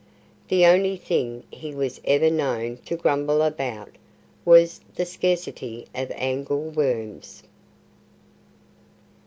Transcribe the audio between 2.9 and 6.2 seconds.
grumble about was the scarcity of